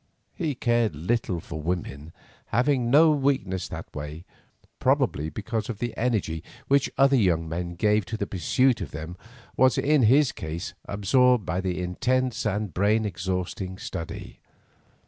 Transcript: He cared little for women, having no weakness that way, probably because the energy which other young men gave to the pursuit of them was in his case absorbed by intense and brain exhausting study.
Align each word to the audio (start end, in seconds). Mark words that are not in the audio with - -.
He 0.33 0.55
cared 0.55 0.95
little 0.95 1.39
for 1.39 1.61
women, 1.61 2.11
having 2.47 2.89
no 2.89 3.11
weakness 3.11 3.67
that 3.67 3.95
way, 3.95 4.25
probably 4.79 5.29
because 5.29 5.67
the 5.67 5.95
energy 5.95 6.43
which 6.67 6.89
other 6.97 7.15
young 7.15 7.47
men 7.47 7.75
gave 7.75 8.05
to 8.05 8.17
the 8.17 8.25
pursuit 8.25 8.81
of 8.81 8.89
them 8.89 9.15
was 9.55 9.77
in 9.77 10.01
his 10.01 10.31
case 10.31 10.73
absorbed 10.85 11.45
by 11.45 11.59
intense 11.59 12.47
and 12.47 12.73
brain 12.73 13.05
exhausting 13.05 13.77
study. 13.77 14.39